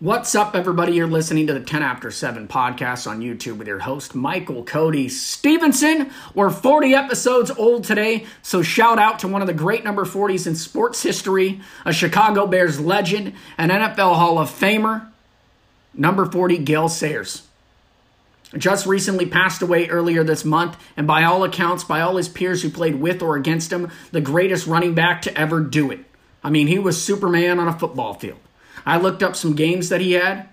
[0.00, 0.94] What's up, everybody?
[0.94, 5.10] You're listening to the 10 After 7 podcast on YouTube with your host, Michael Cody
[5.10, 6.10] Stevenson.
[6.34, 10.46] We're 40 episodes old today, so shout out to one of the great number 40s
[10.46, 15.10] in sports history, a Chicago Bears legend, an NFL Hall of Famer,
[15.92, 17.42] number 40, Gale Sayers.
[18.56, 22.62] Just recently passed away earlier this month, and by all accounts, by all his peers
[22.62, 26.04] who played with or against him, the greatest running back to ever do it.
[26.42, 28.38] I mean, he was Superman on a football field.
[28.86, 30.48] I looked up some games that he had.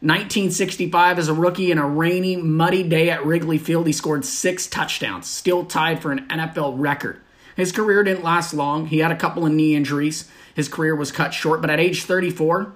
[0.00, 4.66] 1965 as a rookie in a rainy, muddy day at Wrigley Field, he scored six
[4.66, 7.20] touchdowns, still tied for an NFL record.
[7.56, 8.86] His career didn't last long.
[8.86, 10.28] He had a couple of knee injuries.
[10.54, 12.72] His career was cut short, but at age 34,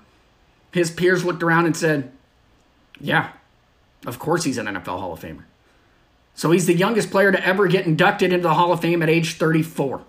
[0.73, 2.12] his peers looked around and said,
[3.01, 3.32] Yeah,
[4.07, 5.45] of course he's an NFL Hall of Famer.
[6.34, 9.11] So he's the youngest player to ever get inducted into the Hall of Fame at
[9.11, 10.02] age 34.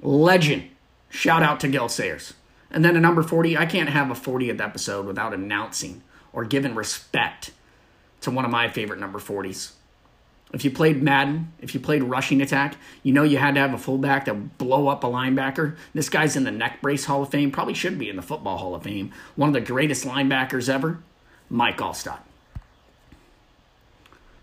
[0.00, 0.64] Legend.
[1.10, 2.34] Shout out to Gale Sayers.
[2.70, 6.74] And then a number 40, I can't have a 40th episode without announcing or giving
[6.74, 7.50] respect
[8.20, 9.72] to one of my favorite number 40s.
[10.52, 13.74] If you played Madden, if you played rushing attack, you know you had to have
[13.74, 15.76] a fullback that blow up a linebacker.
[15.92, 18.56] This guy's in the neck brace Hall of Fame, probably should be in the football
[18.56, 19.12] Hall of Fame.
[19.36, 21.00] One of the greatest linebackers ever,
[21.50, 22.20] Mike Alstott.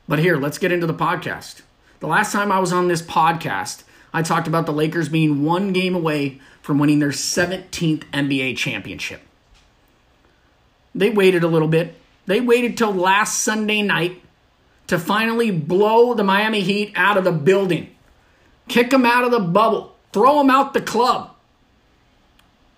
[0.07, 1.61] But here, let's get into the podcast.
[1.99, 5.73] The last time I was on this podcast, I talked about the Lakers being one
[5.73, 9.21] game away from winning their 17th NBA championship.
[10.93, 11.95] They waited a little bit.
[12.25, 14.21] They waited till last Sunday night
[14.87, 17.93] to finally blow the Miami Heat out of the building,
[18.67, 21.34] kick them out of the bubble, throw them out the club.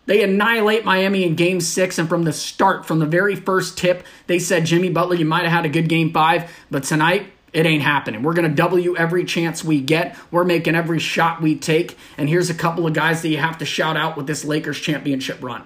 [0.08, 4.06] They annihilate Miami in game six, and from the start, from the very first tip,
[4.26, 7.66] they said, Jimmy Butler, you might have had a good game five, but tonight, it
[7.66, 8.24] ain't happening.
[8.24, 10.18] We're going to W every chance we get.
[10.32, 11.98] We're making every shot we take.
[12.18, 14.80] And here's a couple of guys that you have to shout out with this Lakers
[14.80, 15.64] championship run.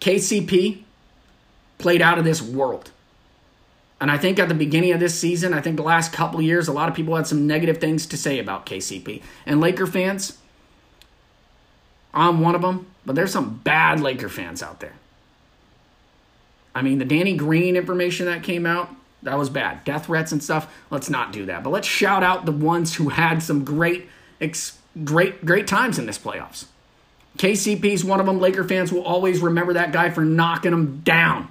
[0.00, 0.82] KCP
[1.78, 2.90] played out of this world.
[4.00, 6.68] And I think at the beginning of this season, I think the last couple years,
[6.68, 9.22] a lot of people had some negative things to say about KCP.
[9.46, 10.38] And Laker fans,
[12.12, 14.94] I'm one of them, but there's some bad Laker fans out there.
[16.74, 18.90] I mean, the Danny Green information that came out,
[19.22, 19.84] that was bad.
[19.84, 20.72] Death threats and stuff.
[20.90, 21.62] Let's not do that.
[21.62, 24.08] But let's shout out the ones who had some great,
[25.04, 26.66] great, great times in this playoffs.
[27.38, 28.40] KCP's one of them.
[28.40, 31.48] Laker fans will always remember that guy for knocking them down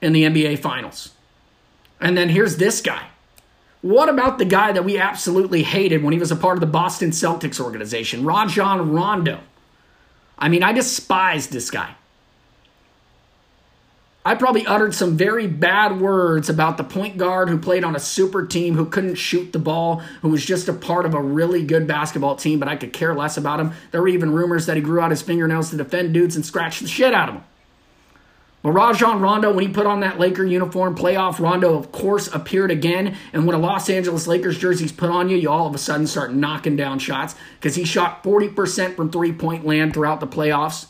[0.00, 1.10] in the NBA Finals.
[2.00, 3.08] And then here's this guy.
[3.82, 6.66] What about the guy that we absolutely hated when he was a part of the
[6.66, 9.40] Boston Celtics organization, Rajon Rondo?
[10.38, 11.94] I mean, I despised this guy.
[14.22, 18.00] I probably uttered some very bad words about the point guard who played on a
[18.00, 21.64] super team who couldn't shoot the ball, who was just a part of a really
[21.64, 23.72] good basketball team, but I could care less about him.
[23.92, 26.80] There were even rumors that he grew out his fingernails to defend dudes and scratch
[26.80, 27.44] the shit out of them.
[28.62, 32.70] But Rajon Rondo, when he put on that Laker uniform, playoff Rondo, of course, appeared
[32.70, 33.16] again.
[33.32, 36.06] And when a Los Angeles Lakers jersey's put on you, you all of a sudden
[36.06, 40.88] start knocking down shots because he shot 40% from three point land throughout the playoffs.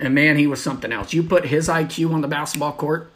[0.00, 1.12] And man, he was something else.
[1.12, 3.10] You put his IQ on the basketball court,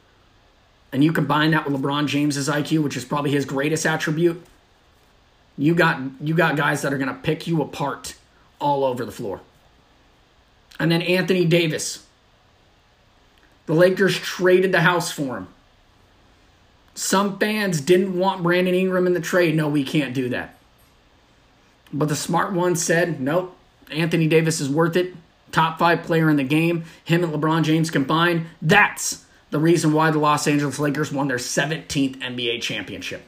[0.93, 4.45] and you combine that with LeBron James's IQ, which is probably his greatest attribute.
[5.59, 8.15] You got you got guys that are going to pick you apart
[8.61, 9.41] all over the floor.
[10.79, 12.07] And then Anthony Davis.
[13.73, 15.49] The Lakers traded the house for him.
[16.95, 19.57] Some fans didn't want Brandon Ingram in the trade.
[19.57, 20.59] No, we can't do that.
[21.91, 23.57] But the smart ones said, nope,
[23.91, 25.15] Anthony Davis is worth it
[25.53, 28.45] top five player in the game, him and LeBron James combined.
[28.61, 33.23] That's the reason why the Los Angeles Lakers won their 17th NBA championship.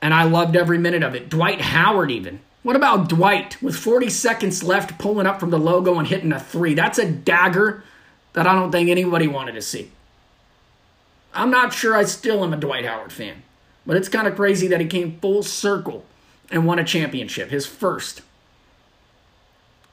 [0.00, 1.28] And I loved every minute of it.
[1.28, 2.40] Dwight Howard, even.
[2.62, 6.40] What about Dwight with 40 seconds left pulling up from the logo and hitting a
[6.40, 6.72] three?
[6.72, 7.84] That's a dagger
[8.32, 9.90] that I don't think anybody wanted to see.
[11.32, 13.42] I'm not sure I still am a Dwight Howard fan,
[13.86, 16.04] but it's kind of crazy that he came full circle
[16.50, 18.22] and won a championship, his first.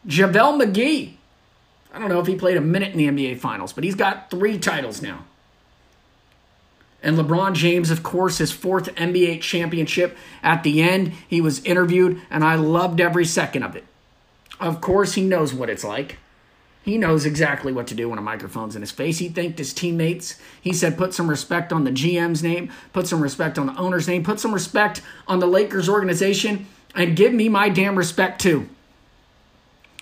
[0.07, 1.13] JaVale McGee.
[1.93, 4.29] I don't know if he played a minute in the NBA Finals, but he's got
[4.29, 5.25] three titles now.
[7.03, 10.17] And LeBron James, of course, his fourth NBA championship.
[10.41, 13.85] At the end, he was interviewed, and I loved every second of it.
[14.59, 16.17] Of course, he knows what it's like.
[16.87, 19.17] He knows exactly what to do when a microphone's in his face.
[19.17, 20.39] He thanked his teammates.
[20.61, 24.07] He said, put some respect on the GM's name, put some respect on the owner's
[24.07, 28.69] name, put some respect on the Lakers organization, and give me my damn respect too.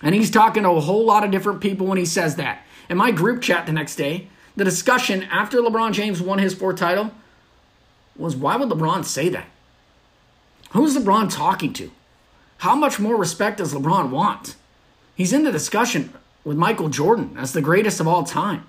[0.04, 2.64] And he's talking to a whole lot of different people when he says that.
[2.88, 6.78] In my group chat the next day, the discussion after LeBron James won his fourth
[6.78, 7.10] title
[8.16, 9.48] was why would LeBron say that?
[10.74, 11.90] Who's LeBron talking to?
[12.60, 14.56] How much more respect does LeBron want?
[15.16, 16.14] He's in the discussion
[16.46, 18.66] with Michael Jordan as the greatest of all time.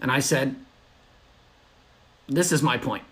[0.00, 0.56] And I said,
[2.28, 3.04] This is my point.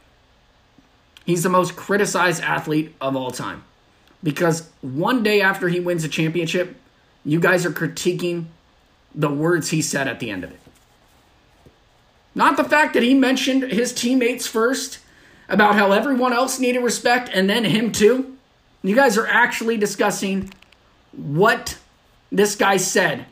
[1.25, 3.65] He's the most criticized athlete of all time.
[4.23, 6.77] Because one day after he wins a championship,
[7.25, 8.47] you guys are critiquing
[9.15, 10.61] the words he said at the end of it.
[12.35, 14.99] Not the fact that he mentioned his teammates first
[15.49, 18.37] about how everyone else needed respect and then him too.
[18.83, 20.53] You guys are actually discussing
[21.13, 21.79] what
[22.39, 23.27] this guy said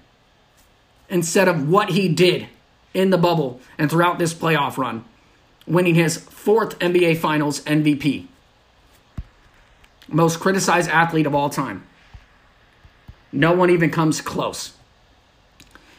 [1.08, 2.46] instead of what he did
[2.94, 5.04] in the bubble and throughout this playoff run,
[5.66, 8.26] winning his fourth NBA Finals MVP.
[10.08, 11.84] Most criticized athlete of all time.
[13.32, 14.74] No one even comes close.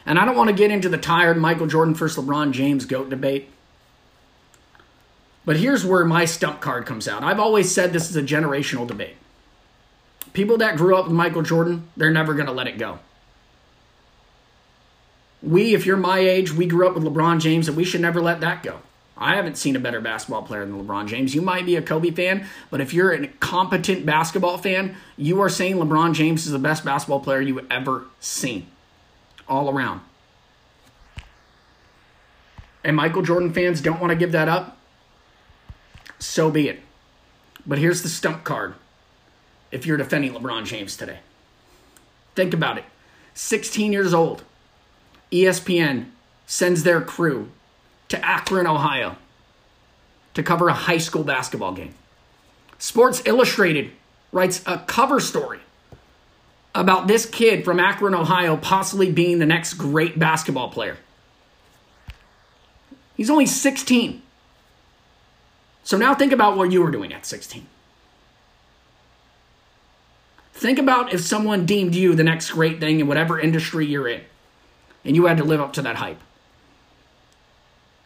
[0.05, 3.09] And I don't want to get into the tired Michael Jordan versus LeBron James GOAT
[3.09, 3.49] debate.
[5.45, 7.23] But here's where my stump card comes out.
[7.23, 9.15] I've always said this is a generational debate.
[10.33, 12.99] People that grew up with Michael Jordan, they're never going to let it go.
[15.41, 18.21] We, if you're my age, we grew up with LeBron James, and we should never
[18.21, 18.79] let that go.
[19.15, 21.35] I haven't seen a better basketball player than LeBron James.
[21.35, 25.49] You might be a Kobe fan, but if you're a competent basketball fan, you are
[25.49, 28.67] saying LeBron James is the best basketball player you've ever seen.
[29.47, 30.01] All around.
[32.83, 34.77] And Michael Jordan fans don't want to give that up.
[36.19, 36.79] So be it.
[37.65, 38.75] But here's the stump card
[39.73, 41.19] if you're defending LeBron James today.
[42.35, 42.85] Think about it
[43.33, 44.43] 16 years old,
[45.31, 46.05] ESPN
[46.45, 47.49] sends their crew
[48.09, 49.17] to Akron, Ohio
[50.35, 51.93] to cover a high school basketball game.
[52.77, 53.91] Sports Illustrated
[54.31, 55.59] writes a cover story
[56.75, 60.97] about this kid from Akron, Ohio, possibly being the next great basketball player.
[63.15, 64.21] He's only 16.
[65.83, 67.67] So now think about what you were doing at 16.
[70.53, 74.21] Think about if someone deemed you the next great thing in whatever industry you're in,
[75.03, 76.19] and you had to live up to that hype.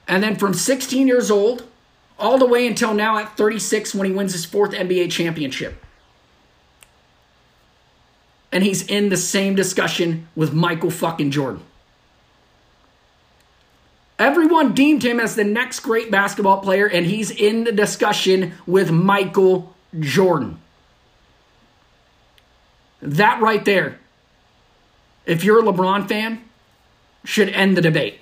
[0.08, 1.68] And then from 16 years old
[2.18, 5.84] all the way until now at 36 when he wins his fourth NBA championship.
[8.52, 11.62] And he's in the same discussion with Michael fucking Jordan.
[14.18, 18.90] Everyone deemed him as the next great basketball player, and he's in the discussion with
[18.90, 20.60] Michael Jordan.
[23.02, 24.00] That right there,
[25.26, 26.44] if you're a LeBron fan,
[27.24, 28.20] should end the debate.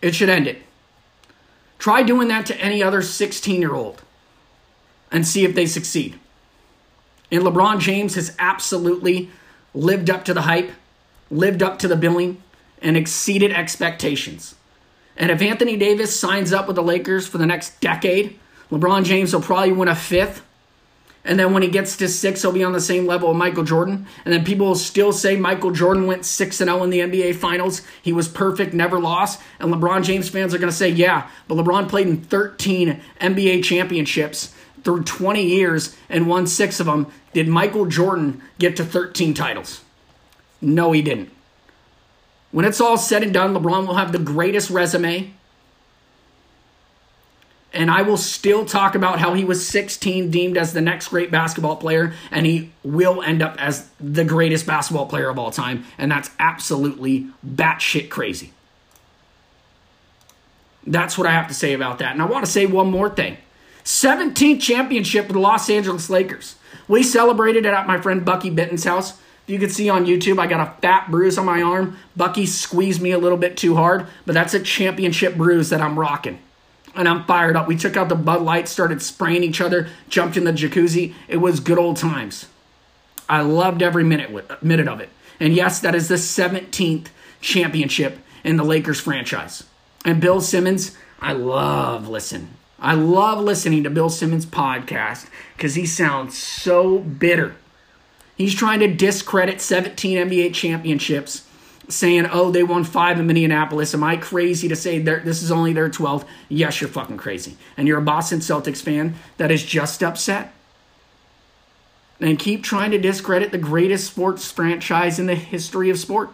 [0.00, 0.62] It should end it.
[1.78, 4.02] Try doing that to any other 16 year old
[5.10, 6.18] and see if they succeed.
[7.30, 9.30] And LeBron James has absolutely
[9.74, 10.70] lived up to the hype,
[11.30, 12.42] lived up to the billing,
[12.80, 14.54] and exceeded expectations.
[15.16, 18.38] And if Anthony Davis signs up with the Lakers for the next decade,
[18.70, 20.42] LeBron James will probably win a fifth
[21.26, 23.64] and then when he gets to six, he'll be on the same level of Michael
[23.64, 24.06] Jordan.
[24.24, 27.34] And then people will still say Michael Jordan went 6 and 0 in the NBA
[27.34, 27.82] Finals.
[28.00, 29.40] He was perfect, never lost.
[29.58, 33.64] And LeBron James fans are going to say, yeah, but LeBron played in 13 NBA
[33.64, 37.08] championships through 20 years and won six of them.
[37.32, 39.82] Did Michael Jordan get to 13 titles?
[40.60, 41.32] No, he didn't.
[42.52, 45.34] When it's all said and done, LeBron will have the greatest resume
[47.76, 51.30] and I will still talk about how he was 16 deemed as the next great
[51.30, 55.84] basketball player, and he will end up as the greatest basketball player of all time,
[55.98, 58.52] and that's absolutely batshit crazy.
[60.86, 62.12] That's what I have to say about that.
[62.12, 63.36] And I want to say one more thing
[63.84, 66.56] 17th championship for the Los Angeles Lakers.
[66.88, 69.12] We celebrated it at my friend Bucky Benton's house.
[69.12, 71.96] If you can see on YouTube, I got a fat bruise on my arm.
[72.16, 75.98] Bucky squeezed me a little bit too hard, but that's a championship bruise that I'm
[75.98, 76.40] rocking
[76.96, 77.68] and I'm fired up.
[77.68, 81.14] We took out the Bud Light, started spraying each other, jumped in the jacuzzi.
[81.28, 82.46] It was good old times.
[83.28, 85.10] I loved every minute minute of it.
[85.38, 87.08] And yes, that is the 17th
[87.40, 89.64] championship in the Lakers franchise.
[90.04, 92.50] And Bill Simmons, I love listen.
[92.78, 97.56] I love listening to Bill Simmons' podcast because he sounds so bitter.
[98.36, 101.45] He's trying to discredit 17 NBA championships
[101.88, 103.94] saying, oh, they won five in Minneapolis.
[103.94, 106.26] Am I crazy to say this is only their 12th?
[106.48, 107.56] Yes, you're fucking crazy.
[107.76, 110.52] And you're a Boston Celtics fan that is just upset.
[112.20, 116.30] And keep trying to discredit the greatest sports franchise in the history of sport.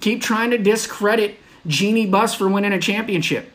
[0.00, 3.50] Keep trying to discredit Jeanie Buss for winning a championship.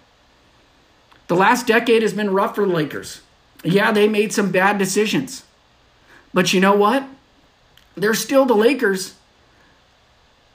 [1.28, 3.22] The last decade has been rough for the Lakers.
[3.64, 5.44] Yeah, they made some bad decisions.
[6.34, 7.08] But you know what?
[7.96, 9.16] They're still the Lakers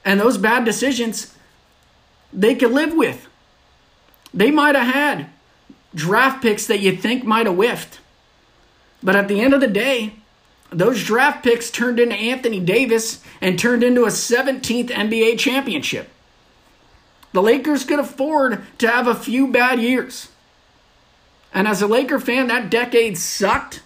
[0.05, 1.35] and those bad decisions,
[2.31, 3.27] they could live with.
[4.33, 5.29] They might have had
[5.95, 7.99] draft picks that you think might have whiffed.
[9.01, 10.13] But at the end of the day,
[10.71, 16.09] those draft picks turned into Anthony Davis and turned into a 17th NBA championship.
[17.31, 20.29] The Lakers could afford to have a few bad years.
[21.53, 23.81] And as a Laker fan, that decade sucked.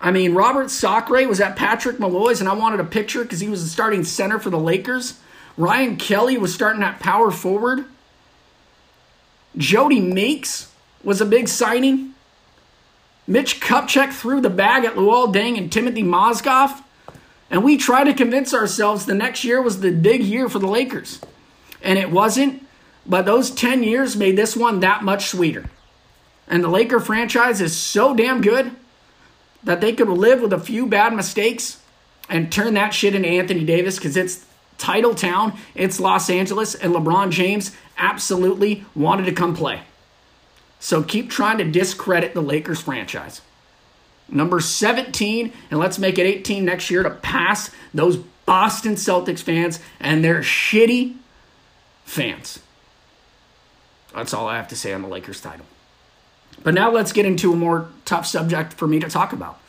[0.00, 3.48] I mean, Robert Sacre was at Patrick Molloy's, and I wanted a picture because he
[3.48, 5.18] was the starting center for the Lakers.
[5.56, 7.86] Ryan Kelly was starting at power forward.
[9.56, 10.70] Jody Meeks
[11.02, 12.12] was a big signing.
[13.26, 16.82] Mitch Kupchak threw the bag at Luol Deng and Timothy Mozgov.
[17.50, 20.66] And we tried to convince ourselves the next year was the big year for the
[20.66, 21.20] Lakers.
[21.80, 22.66] And it wasn't,
[23.06, 25.70] but those 10 years made this one that much sweeter.
[26.48, 28.72] And the Laker franchise is so damn good
[29.66, 31.80] that they could live with a few bad mistakes
[32.28, 34.46] and turn that shit into Anthony Davis because it's
[34.78, 39.82] title town, it's Los Angeles, and LeBron James absolutely wanted to come play.
[40.78, 43.40] So keep trying to discredit the Lakers franchise.
[44.28, 49.80] Number 17, and let's make it 18 next year to pass those Boston Celtics fans
[49.98, 51.16] and their shitty
[52.04, 52.60] fans.
[54.14, 55.66] That's all I have to say on the Lakers title.
[56.62, 59.60] But now let's get into a more tough subject for me to talk about.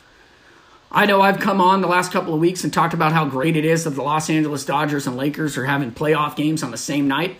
[0.90, 3.56] I know I've come on the last couple of weeks and talked about how great
[3.56, 6.78] it is that the Los Angeles Dodgers and Lakers are having playoff games on the
[6.78, 7.36] same night.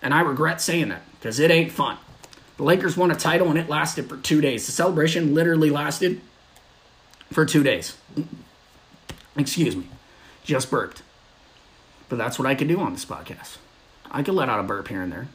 [0.00, 1.98] And I regret saying that because it ain't fun.
[2.56, 4.66] The Lakers won a title and it lasted for two days.
[4.66, 6.20] The celebration literally lasted
[7.32, 7.96] for two days.
[9.36, 9.88] Excuse me.
[10.44, 11.02] Just burped.
[12.08, 13.58] But that's what I could do on this podcast.
[14.10, 15.28] I could let out a burp here and there.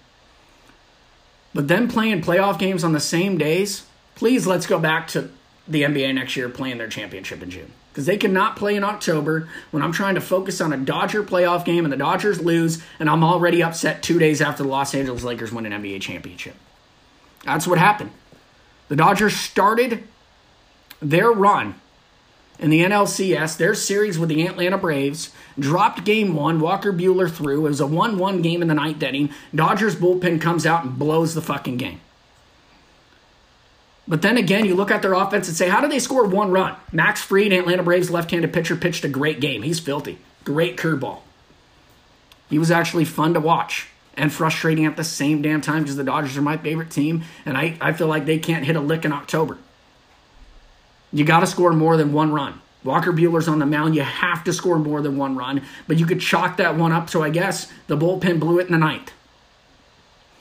[1.54, 5.30] But then playing playoff games on the same days, please let's go back to
[5.68, 7.72] the NBA next year playing their championship in June.
[7.92, 11.64] Because they cannot play in October when I'm trying to focus on a Dodger playoff
[11.64, 15.24] game and the Dodgers lose, and I'm already upset two days after the Los Angeles
[15.24, 16.56] Lakers win an NBA championship.
[17.46, 18.10] That's what happened.
[18.88, 20.04] The Dodgers started
[21.02, 21.76] their run
[22.64, 26.62] in the NLCS, their series with the Atlanta Braves, dropped game one.
[26.62, 27.66] Walker Buehler threw.
[27.66, 29.32] It was a 1 1 game in the ninth inning.
[29.54, 32.00] Dodgers bullpen comes out and blows the fucking game.
[34.08, 36.52] But then again, you look at their offense and say, how do they score one
[36.52, 36.76] run?
[36.94, 39.64] Max Fried, Atlanta Braves left handed pitcher, pitched a great game.
[39.64, 40.20] He's filthy.
[40.46, 41.20] Great curveball.
[42.50, 46.04] He was actually fun to watch and frustrating at the same damn time because the
[46.04, 49.04] Dodgers are my favorite team, and I, I feel like they can't hit a lick
[49.04, 49.58] in October.
[51.14, 52.60] You got to score more than one run.
[52.84, 53.96] Walker Buehler's on the mound.
[53.96, 57.10] You have to score more than one run, but you could chalk that one up.
[57.10, 59.12] So I guess the bullpen blew it in the ninth.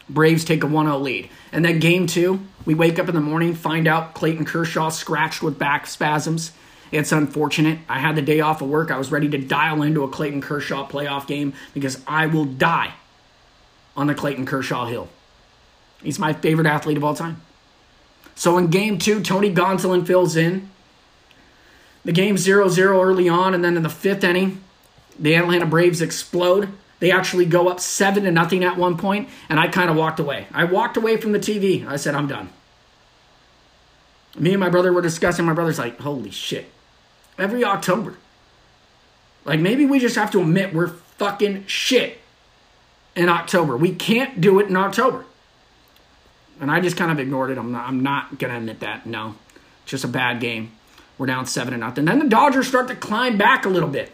[0.08, 1.30] Braves take a 1 0 lead.
[1.52, 5.42] And then game two, we wake up in the morning, find out Clayton Kershaw scratched
[5.42, 6.52] with back spasms.
[6.90, 7.78] It's unfortunate.
[7.88, 8.90] I had the day off of work.
[8.90, 12.92] I was ready to dial into a Clayton Kershaw playoff game because I will die
[13.96, 15.08] on the Clayton Kershaw hill.
[16.02, 17.40] He's my favorite athlete of all time.
[18.42, 20.68] So in game two, Tony Gonsolin fills in.
[22.04, 24.60] The game 0 0 early on, and then in the fifth inning,
[25.16, 26.68] the Atlanta Braves explode.
[26.98, 30.18] They actually go up seven to nothing at one point, and I kind of walked
[30.18, 30.48] away.
[30.52, 31.86] I walked away from the TV.
[31.86, 32.50] I said, I'm done.
[34.36, 35.44] Me and my brother were discussing.
[35.44, 36.68] My brother's like, holy shit.
[37.38, 38.16] Every October.
[39.44, 42.18] Like, maybe we just have to admit we're fucking shit
[43.14, 43.76] in October.
[43.76, 45.26] We can't do it in October.
[46.60, 47.58] And I just kind of ignored it.
[47.58, 49.06] I'm not, I'm not to admit that.
[49.06, 49.34] No.
[49.84, 50.72] Just a bad game.
[51.18, 52.04] We're down 7 to nothing.
[52.04, 54.12] Then the Dodgers start to climb back a little bit.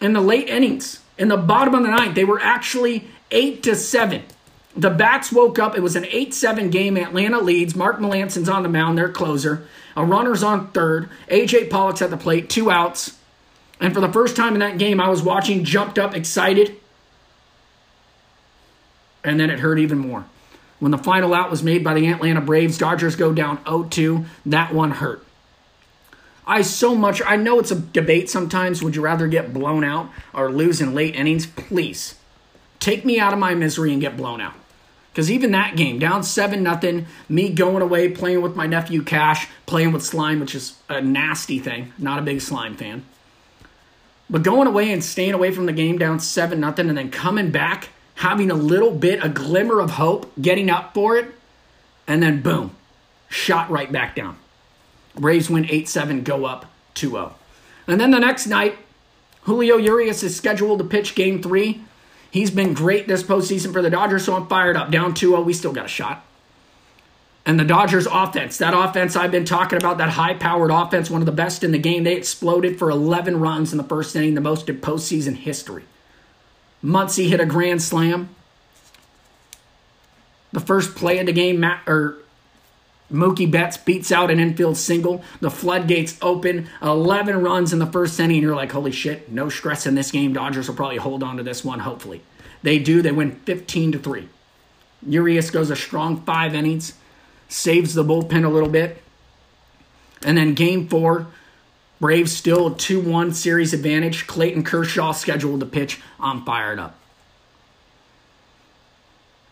[0.00, 3.74] In the late innings, in the bottom of the ninth, they were actually 8 to
[3.74, 4.22] 7.
[4.76, 5.76] The bats woke up.
[5.76, 6.96] It was an 8 7 game.
[6.96, 7.74] Atlanta leads.
[7.74, 9.66] Mark Melancon's on the mound, their closer.
[9.96, 11.10] A runner's on third.
[11.28, 13.18] AJ Pollock's at the plate, two outs.
[13.80, 16.77] And for the first time in that game, I was watching, jumped up, excited.
[19.24, 20.26] And then it hurt even more.
[20.78, 24.26] When the final out was made by the Atlanta Braves, Dodgers go down 0-2.
[24.46, 25.24] That one hurt.
[26.46, 28.82] I so much I know it's a debate sometimes.
[28.82, 31.46] Would you rather get blown out or lose in late innings?
[31.46, 32.14] Please
[32.80, 34.54] take me out of my misery and get blown out.
[35.12, 39.48] Because even that game, down 7 nothing, me going away, playing with my nephew Cash,
[39.66, 41.92] playing with slime, which is a nasty thing.
[41.98, 43.04] Not a big slime fan.
[44.30, 47.50] But going away and staying away from the game down 7 nothing, and then coming
[47.50, 51.26] back having a little bit, a glimmer of hope, getting up for it,
[52.06, 52.74] and then boom,
[53.28, 54.36] shot right back down.
[55.14, 57.34] Braves win 8 7, go up 2 0.
[57.86, 58.76] And then the next night,
[59.42, 61.82] Julio Urias is scheduled to pitch game three.
[62.30, 64.90] He's been great this postseason for the Dodgers, so I'm fired up.
[64.90, 66.24] Down 2 0, we still got a shot.
[67.46, 71.22] And the Dodgers offense, that offense I've been talking about, that high powered offense, one
[71.22, 74.34] of the best in the game, they exploded for 11 runs in the first inning,
[74.34, 75.84] the most in postseason history.
[76.82, 78.28] Muncy hit a grand slam.
[80.52, 82.18] The first play of the game, Matt, or
[83.12, 85.22] Mookie Betts beats out an infield single.
[85.40, 86.68] The floodgates open.
[86.82, 88.42] 11 runs in the first inning.
[88.42, 90.32] You're like, holy shit, no stress in this game.
[90.32, 92.22] Dodgers will probably hold on to this one, hopefully.
[92.62, 93.02] They do.
[93.02, 94.28] They win 15 to 3.
[95.06, 96.94] Urias goes a strong five innings,
[97.48, 99.02] saves the bullpen a little bit.
[100.24, 101.28] And then game four,
[102.00, 104.26] Braves still 2 1 series advantage.
[104.26, 106.00] Clayton Kershaw scheduled to pitch.
[106.20, 106.96] I'm fired up.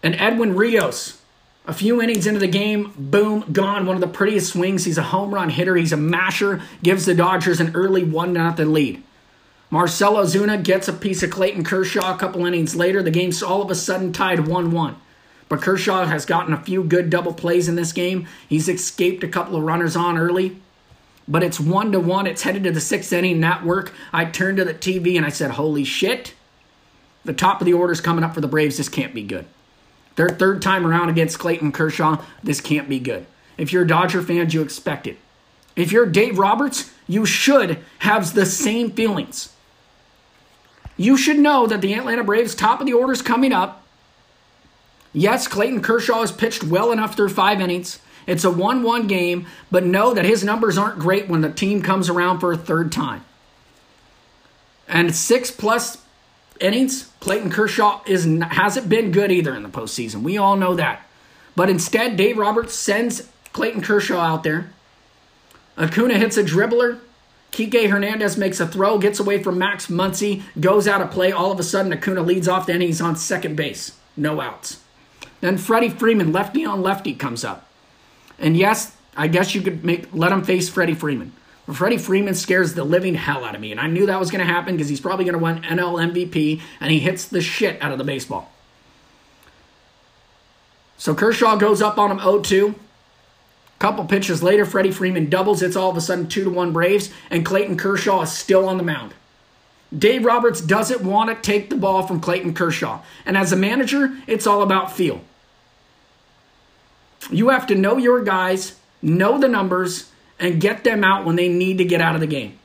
[0.03, 1.21] And Edwin Rios,
[1.67, 3.87] a few innings into the game, boom, gone.
[3.87, 4.85] One of the prettiest swings.
[4.85, 5.75] He's a home run hitter.
[5.75, 6.63] He's a masher.
[6.83, 9.03] Gives the Dodgers an early 1 0 lead.
[9.69, 13.03] Marcell Ozuna gets a piece of Clayton Kershaw a couple innings later.
[13.03, 14.97] The game's all of a sudden tied 1 1.
[15.49, 18.29] But Kershaw has gotten a few good double plays in this game.
[18.49, 20.61] He's escaped a couple of runners on early.
[21.29, 22.27] But it's 1 to 1.
[22.27, 23.41] It's headed to the sixth inning.
[23.41, 23.93] That work.
[24.13, 26.35] I turned to the TV and I said, Holy shit.
[27.25, 28.77] The top of the order's coming up for the Braves.
[28.77, 29.47] This can't be good.
[30.15, 33.27] Their third time around against Clayton Kershaw, this can't be good.
[33.59, 35.19] If you're a Dodger fan, you expect it.
[35.75, 39.53] If you're Dave Roberts, you should have the same feelings.
[40.97, 43.85] You should know that the Atlanta Braves top of the order is coming up.
[45.13, 47.99] Yes, Clayton Kershaw has pitched well enough through five innings.
[48.27, 51.83] It's a 1 1 game, but know that his numbers aren't great when the team
[51.83, 53.25] comes around for a third time.
[54.89, 55.99] And six plus
[56.61, 60.23] innings, Clayton Kershaw is hasn't been good either in the postseason.
[60.23, 61.07] We all know that.
[61.55, 64.71] But instead, Dave Roberts sends Clayton Kershaw out there.
[65.79, 67.01] Acuna hits a dribbler.
[67.53, 71.33] Kike Hernandez makes a throw, gets away from Max Muncy, goes out of play.
[71.33, 72.89] All of a sudden, Acuna leads off the inning.
[72.89, 73.97] He's on second base.
[74.17, 74.83] No outs.
[75.41, 77.66] Then Freddie Freeman, lefty on lefty, comes up.
[78.39, 81.33] And yes, I guess you could make let him face Freddie Freeman.
[81.73, 84.47] Freddie Freeman scares the living hell out of me, and I knew that was going
[84.47, 87.83] to happen because he's probably going to win NL MVP, and he hits the shit
[87.83, 88.53] out of the baseball.
[90.97, 92.75] So Kershaw goes up on him 0-2.
[93.79, 95.61] Couple pitches later, Freddie Freeman doubles.
[95.61, 98.77] It's all of a sudden 2 to 1 Braves, and Clayton Kershaw is still on
[98.79, 99.13] the mound.
[99.97, 103.03] Dave Roberts doesn't want to take the ball from Clayton Kershaw.
[103.25, 105.21] And as a manager, it's all about feel.
[107.31, 111.49] You have to know your guys, know the numbers, and get them out when they
[111.49, 112.59] need to get out of the game.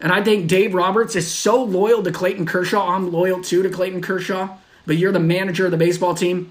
[0.00, 2.88] And I think Dave Roberts is so loyal to Clayton Kershaw.
[2.88, 6.50] I'm loyal too to Clayton Kershaw, but you're the manager of the baseball team.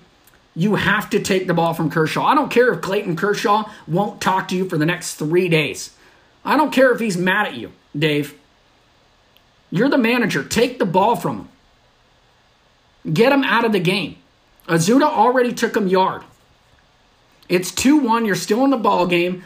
[0.55, 2.25] You have to take the ball from Kershaw.
[2.25, 5.91] I don't care if Clayton Kershaw won't talk to you for the next three days.
[6.45, 8.37] I don't care if he's mad at you, Dave.
[9.69, 10.43] You're the manager.
[10.43, 11.49] Take the ball from
[13.03, 13.13] him.
[13.13, 14.17] Get him out of the game.
[14.67, 16.23] Ozuna already took him yard.
[17.51, 18.25] It's 2 1.
[18.25, 19.43] You're still in the ball game.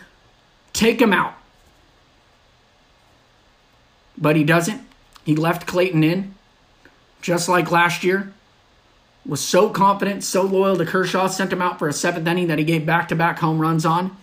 [0.73, 1.33] Take him out.
[4.15, 4.81] But he doesn't.
[5.25, 6.35] He left Clayton in,
[7.19, 8.31] just like last year.
[9.25, 12.59] Was so confident, so loyal to Kershaw, sent him out for a seventh inning that
[12.59, 14.15] he gave back to back home runs on.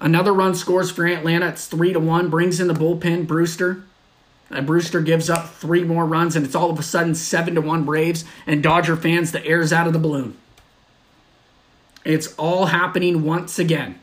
[0.00, 1.48] Another run scores for Atlanta.
[1.48, 2.30] It's 3 to 1.
[2.30, 3.82] Brings in the bullpen, Brusdar.
[4.48, 7.60] And Brusdar gives up three more runs, and it's all of a sudden 7 to
[7.60, 8.24] 1 Braves.
[8.46, 10.38] And Dodger fans, the air's out of the balloon.
[12.04, 13.98] It's all happening once again.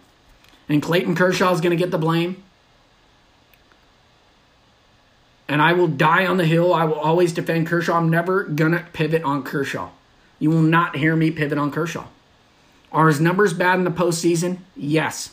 [0.67, 2.43] And Clayton Kershaw is going to get the blame.
[5.47, 6.73] And I will die on the hill.
[6.73, 7.97] I will always defend Kershaw.
[7.97, 9.89] I'm never going to pivot on Kershaw.
[10.39, 12.07] You will not hear me pivot on Kershaw.
[12.91, 14.59] Are his numbers bad in the postseason?
[14.75, 15.31] Yes,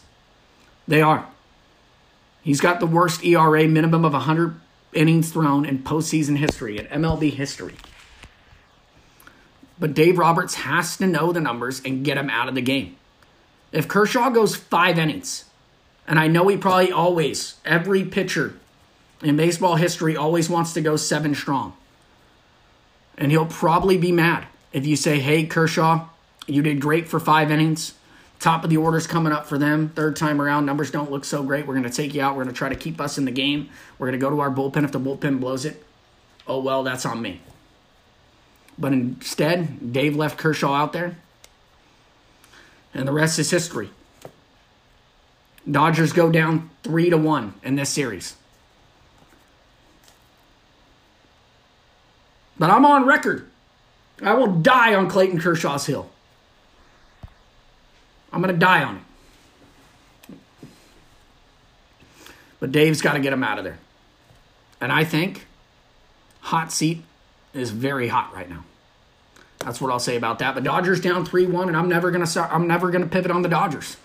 [0.86, 1.26] they are.
[2.42, 4.58] He's got the worst ERA, minimum of 100
[4.92, 7.74] innings thrown in postseason history, in MLB history.
[9.80, 12.96] But Dave Roberts has to know the numbers and get him out of the game.
[13.70, 15.44] If Kershaw goes five innings,
[16.06, 18.54] and I know he probably always, every pitcher
[19.22, 21.74] in baseball history always wants to go seven strong.
[23.16, 26.08] And he'll probably be mad if you say, hey, Kershaw,
[26.46, 27.94] you did great for five innings.
[28.38, 29.88] Top of the order's coming up for them.
[29.90, 31.66] Third time around, numbers don't look so great.
[31.66, 32.36] We're going to take you out.
[32.36, 33.68] We're going to try to keep us in the game.
[33.98, 35.84] We're going to go to our bullpen if the bullpen blows it.
[36.46, 37.40] Oh, well, that's on me.
[38.78, 41.16] But instead, Dave left Kershaw out there
[42.94, 43.90] and the rest is history.
[45.70, 48.36] Dodgers go down 3 to 1 in this series.
[52.58, 53.48] But I'm on record.
[54.22, 56.10] I will die on Clayton Kershaw's hill.
[58.32, 60.36] I'm going to die on it.
[62.58, 63.78] But Dave's got to get him out of there.
[64.80, 65.46] And I think
[66.40, 67.04] hot seat
[67.54, 68.64] is very hot right now.
[69.58, 70.54] That's what I'll say about that.
[70.54, 73.42] The Dodgers down 3-1 and I'm never going to I'm never going to pivot on
[73.42, 73.96] the Dodgers.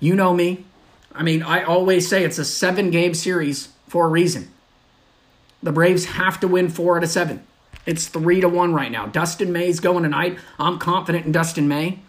[0.00, 0.64] You know me.
[1.14, 4.50] I mean, I always say it's a 7-game series for a reason.
[5.62, 7.44] The Braves have to win 4 out of 7.
[7.88, 9.06] It's three to one right now.
[9.06, 10.38] Dustin May's going tonight.
[10.58, 12.00] I'm confident in Dustin May.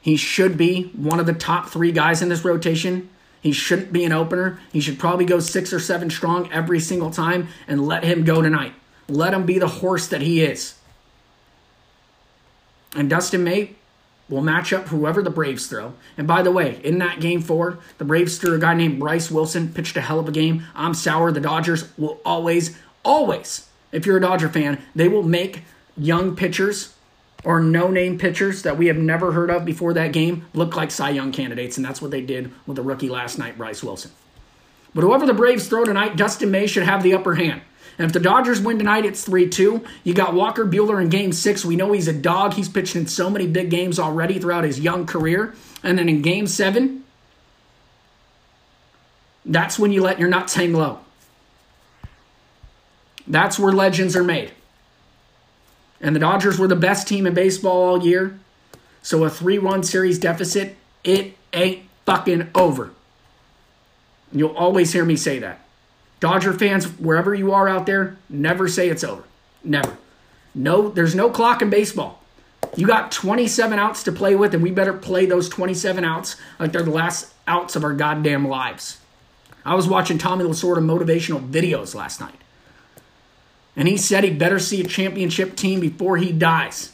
[0.00, 3.10] He should be one of the top three guys in this rotation.
[3.42, 4.58] He shouldn't be an opener.
[4.72, 8.40] He should probably go six or seven strong every single time and let him go
[8.40, 8.72] tonight.
[9.08, 10.76] Let him be the horse that he is.
[12.94, 13.70] And Dustin May
[14.28, 15.94] will match up whoever the Braves throw.
[16.16, 19.30] And by the way, in that game four, the Braves threw a guy named Bryce
[19.30, 20.64] Wilson, pitched a hell of a game.
[20.74, 21.32] I'm sour.
[21.32, 25.62] The Dodgers will always, always, if you're a Dodger fan, they will make
[25.96, 26.94] young pitchers
[27.44, 30.90] or no name pitchers that we have never heard of before that game look like
[30.90, 31.76] Cy Young candidates.
[31.76, 34.12] And that's what they did with the rookie last night, Bryce Wilson.
[34.94, 37.62] But whoever the Braves throw tonight, Dustin May should have the upper hand.
[37.98, 39.84] And if the Dodgers win tonight, it's 3 2.
[40.04, 41.64] You got Walker Buehler in game six.
[41.64, 42.54] We know he's a dog.
[42.54, 45.54] He's pitched in so many big games already throughout his young career.
[45.82, 47.04] And then in game seven,
[49.44, 51.00] that's when you let your nuts hang low.
[53.26, 54.52] That's where legends are made.
[56.00, 58.38] And the Dodgers were the best team in baseball all year.
[59.02, 62.90] So a 3 1 series deficit, it ain't fucking over.
[64.32, 65.60] You'll always hear me say that.
[66.22, 69.24] Dodger fans, wherever you are out there, never say it's over.
[69.64, 69.96] Never.
[70.54, 72.22] No, there's no clock in baseball.
[72.76, 76.70] You got 27 outs to play with, and we better play those 27 outs like
[76.70, 79.00] they're the last outs of our goddamn lives.
[79.64, 82.38] I was watching Tommy Lasorda motivational videos last night.
[83.74, 86.92] And he said he better see a championship team before he dies.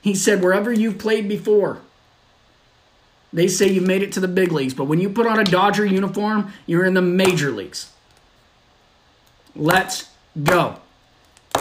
[0.00, 1.82] He said, wherever you've played before,
[3.32, 5.44] they say you made it to the big leagues, but when you put on a
[5.44, 7.92] Dodger uniform, you're in the major leagues.
[9.54, 10.08] Let's
[10.42, 10.76] go.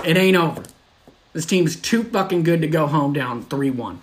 [0.06, 0.64] It ain't over.
[1.34, 4.00] This team's too fucking good to go home down 3 1.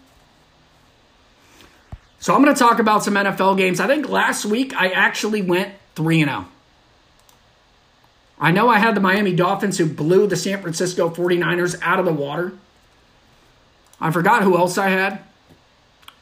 [2.19, 3.81] So I'm going to talk about some NFL games.
[3.81, 6.47] I think last week I actually went 3 0.
[8.39, 12.05] I know I had the Miami Dolphins who blew the San Francisco 49ers out of
[12.05, 12.53] the water.
[14.01, 15.21] I forgot who else I had.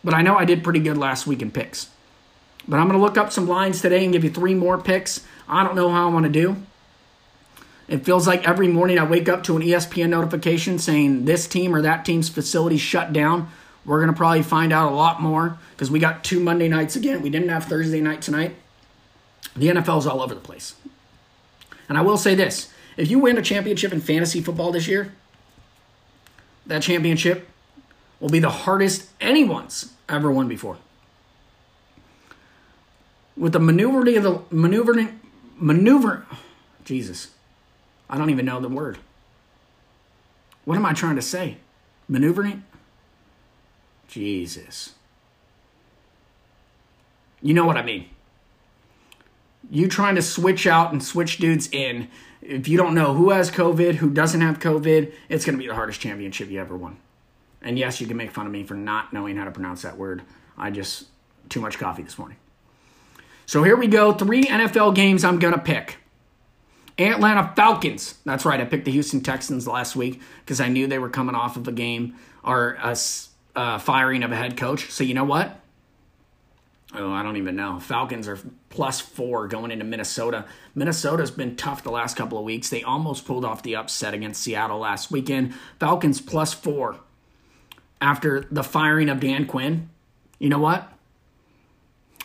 [0.05, 1.89] But I know I did pretty good last week in picks.
[2.67, 5.25] But I'm going to look up some lines today and give you three more picks.
[5.49, 6.57] I don't know how I want to do.
[7.89, 11.75] It feels like every morning I wake up to an ESPN notification saying this team
[11.75, 13.51] or that team's facility shut down.
[13.85, 16.95] We're going to probably find out a lot more because we got two Monday nights
[16.95, 17.21] again.
[17.21, 18.55] We didn't have Thursday night tonight.
[19.57, 20.77] The NFL's all over the place.
[21.89, 25.13] And I will say this if you win a championship in fantasy football this year,
[26.67, 27.49] that championship
[28.23, 30.79] will be the hardest anyone's ever won before.
[33.37, 35.21] With the maneuvering of the maneuvering
[35.57, 36.25] maneuver
[36.85, 37.33] Jesus.
[38.09, 38.99] I don't even know the word.
[40.65, 41.57] What am I trying to say?
[42.09, 42.63] Maneuvering?
[44.07, 44.93] Jesus.
[47.41, 48.07] You know what I mean.
[49.69, 52.09] You trying to switch out and switch dudes in.
[52.41, 55.67] If you don't know who has COVID, who doesn't have COVID, it's going to be
[55.67, 56.99] the hardest championship you ever won.
[57.63, 59.97] And yes, you can make fun of me for not knowing how to pronounce that
[59.97, 60.23] word.
[60.57, 61.07] I just,
[61.49, 62.37] too much coffee this morning.
[63.47, 64.13] So here we go.
[64.13, 65.99] Three NFL games I'm going to pick.
[66.99, 68.15] Atlanta Falcons.
[68.25, 68.61] That's right.
[68.61, 71.67] I picked the Houston Texans last week because I knew they were coming off of
[71.67, 72.97] a game or a
[73.57, 74.91] uh, firing of a head coach.
[74.91, 75.59] So you know what?
[76.95, 77.81] Oh, I don't even know.
[77.81, 80.45] Falcons are plus four going into Minnesota.
[80.75, 82.69] Minnesota's been tough the last couple of weeks.
[82.69, 85.55] They almost pulled off the upset against Seattle last weekend.
[85.81, 87.01] Falcons plus four
[88.03, 89.89] after the firing of Dan Quinn,
[90.39, 90.93] you know what?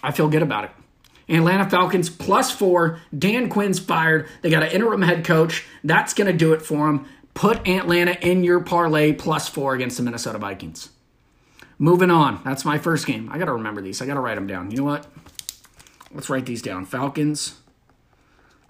[0.03, 0.71] I feel good about it.
[1.29, 2.99] Atlanta Falcons plus four.
[3.17, 4.27] Dan Quinn's fired.
[4.41, 5.65] They got an interim head coach.
[5.83, 7.05] That's going to do it for them.
[7.33, 10.89] Put Atlanta in your parlay plus four against the Minnesota Vikings.
[11.77, 12.41] Moving on.
[12.43, 13.29] That's my first game.
[13.31, 14.01] I got to remember these.
[14.01, 14.71] I got to write them down.
[14.71, 15.05] You know what?
[16.11, 16.85] Let's write these down.
[16.85, 17.59] Falcons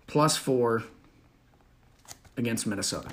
[0.08, 0.84] plus four
[2.36, 3.10] against Minnesota.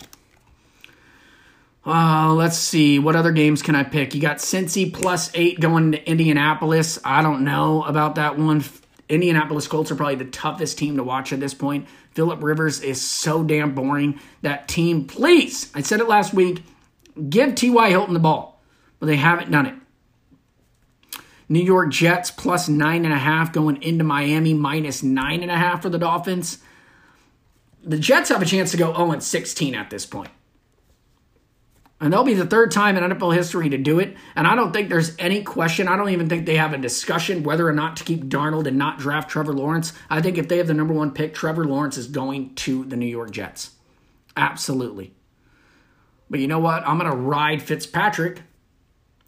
[1.86, 2.98] Uh, let's see.
[2.98, 4.14] What other games can I pick?
[4.14, 6.98] You got Cincy plus eight going to Indianapolis.
[7.04, 8.64] I don't know about that one.
[9.08, 11.86] Indianapolis Colts are probably the toughest team to watch at this point.
[12.12, 14.18] Philip Rivers is so damn boring.
[14.40, 16.62] That team, please, I said it last week,
[17.28, 17.90] give T.Y.
[17.90, 18.62] Hilton the ball.
[18.98, 19.74] But they haven't done it.
[21.50, 25.56] New York Jets plus nine and a half going into Miami minus nine and a
[25.56, 26.58] half for the Dolphins.
[27.82, 30.30] The Jets have a chance to go 0 16 at this point.
[32.04, 34.14] And they'll be the third time in NFL history to do it.
[34.36, 35.88] And I don't think there's any question.
[35.88, 38.76] I don't even think they have a discussion whether or not to keep Darnold and
[38.76, 39.94] not draft Trevor Lawrence.
[40.10, 42.94] I think if they have the number one pick, Trevor Lawrence is going to the
[42.94, 43.70] New York Jets.
[44.36, 45.14] Absolutely.
[46.28, 46.86] But you know what?
[46.86, 48.42] I'm going to ride Fitzpatrick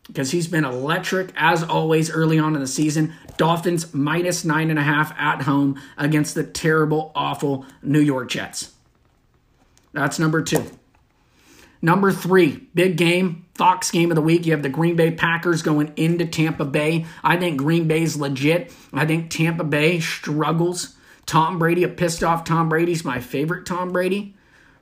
[0.07, 3.15] because he's been electric as always early on in the season.
[3.39, 8.75] Dolphins minus nine and a half at home against the terrible, awful New York Jets.
[9.95, 10.71] That's number two.
[11.83, 14.47] Number three, big game, Fox game of the week.
[14.47, 17.07] You have the Green Bay Packers going into Tampa Bay.
[17.23, 18.73] I think Green Bay's legit.
[18.93, 20.97] I think Tampa Bay struggles.
[21.27, 24.35] Tom Brady, a pissed off Tom Brady's my favorite Tom Brady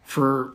[0.02, 0.54] for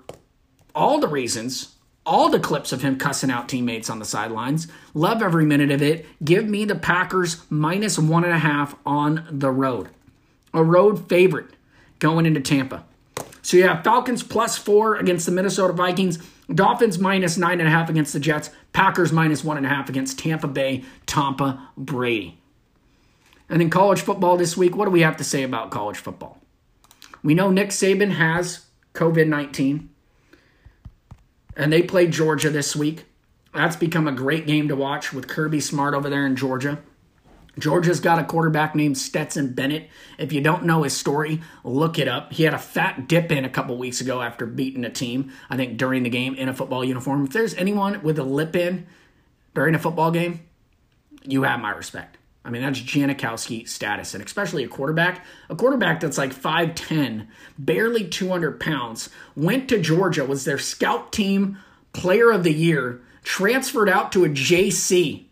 [0.75, 1.75] all the reasons,
[2.05, 4.67] all the clips of him cussing out teammates on the sidelines.
[4.93, 6.05] Love every minute of it.
[6.23, 9.89] Give me the Packers minus one and a half on the road.
[10.53, 11.49] A road favorite
[11.99, 12.85] going into Tampa.
[13.41, 16.17] So you have Falcons plus four against the Minnesota Vikings,
[16.53, 19.89] Dolphins minus nine and a half against the Jets, Packers minus one and a half
[19.89, 22.37] against Tampa Bay, Tampa Brady.
[23.49, 26.39] And in college football this week, what do we have to say about college football?
[27.23, 29.89] We know Nick Saban has COVID 19,
[31.57, 33.05] and they played Georgia this week.
[33.53, 36.79] That's become a great game to watch with Kirby Smart over there in Georgia.
[37.57, 39.89] Georgia's got a quarterback named Stetson Bennett.
[40.17, 42.31] If you don't know his story, look it up.
[42.31, 45.57] He had a fat dip in a couple weeks ago after beating a team, I
[45.57, 47.25] think during the game in a football uniform.
[47.25, 48.87] If there's anyone with a lip in
[49.55, 50.41] during a football game,
[51.23, 52.17] you have my respect.
[52.45, 55.25] I mean, that's Janikowski status, and especially a quarterback.
[55.49, 61.57] A quarterback that's like 5'10, barely 200 pounds, went to Georgia, was their scout team
[61.91, 65.25] player of the year, transferred out to a JC,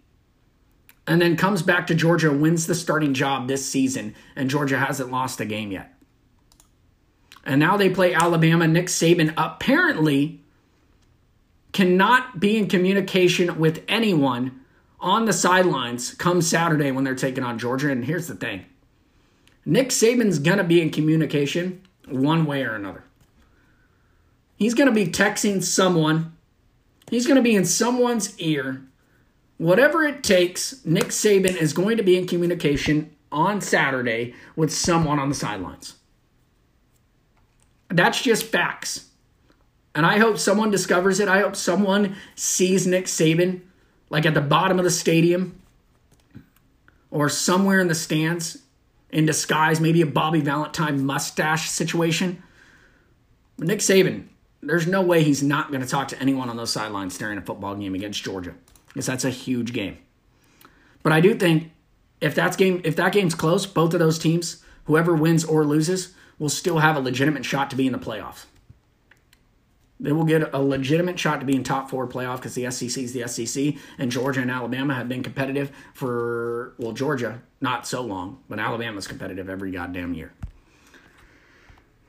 [1.08, 5.10] and then comes back to Georgia, wins the starting job this season, and Georgia hasn't
[5.10, 5.94] lost a game yet.
[7.46, 8.68] And now they play Alabama.
[8.68, 10.42] Nick Saban apparently
[11.72, 14.60] cannot be in communication with anyone
[15.00, 17.90] on the sidelines come Saturday when they're taking on Georgia.
[17.90, 18.66] And here's the thing
[19.66, 23.04] Nick Saban's going to be in communication one way or another.
[24.58, 26.36] He's going to be texting someone,
[27.10, 28.87] he's going to be in someone's ear.
[29.58, 35.20] Whatever it takes, Nick Saban is going to be in communication on Saturday with someone
[35.20, 35.96] on the sidelines.
[37.90, 39.10] That's just facts.
[39.96, 41.28] And I hope someone discovers it.
[41.28, 43.62] I hope someone sees Nick Saban
[44.10, 45.60] like at the bottom of the stadium
[47.10, 48.60] or somewhere in the stands
[49.10, 52.44] in disguise, maybe a Bobby Valentine mustache situation.
[53.58, 54.28] But Nick Saban,
[54.62, 57.42] there's no way he's not going to talk to anyone on those sidelines during a
[57.42, 58.54] football game against Georgia
[58.98, 60.00] because that's a huge game.
[61.04, 61.72] But I do think
[62.20, 66.16] if that's game if that game's close, both of those teams, whoever wins or loses,
[66.40, 68.46] will still have a legitimate shot to be in the playoffs.
[70.00, 73.04] They will get a legitimate shot to be in top four playoff because the SEC
[73.04, 78.02] is the SEC, and Georgia and Alabama have been competitive for, well, Georgia, not so
[78.02, 80.34] long, but Alabama's competitive every goddamn year.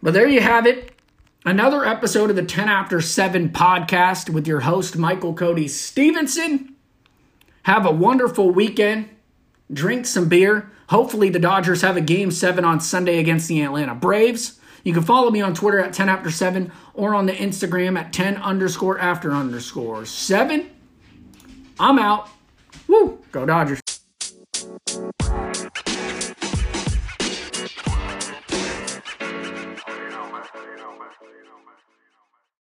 [0.02, 0.94] But there you have it.
[1.44, 6.67] Another episode of the 10 After 7 podcast with your host, Michael Cody Stevenson.
[7.68, 9.10] Have a wonderful weekend.
[9.70, 10.70] Drink some beer.
[10.88, 14.58] Hopefully, the Dodgers have a game seven on Sunday against the Atlanta Braves.
[14.84, 18.10] You can follow me on Twitter at 10 after 7 or on the Instagram at
[18.10, 20.70] 10 underscore after underscore 7.
[21.78, 22.30] I'm out.
[22.86, 23.22] Woo!
[23.32, 23.82] Go Dodgers.